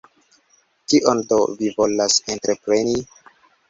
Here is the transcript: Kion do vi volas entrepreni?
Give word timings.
Kion 0.93 1.23
do 1.33 1.39
vi 1.61 1.71
volas 1.79 2.19
entrepreni? 2.37 3.01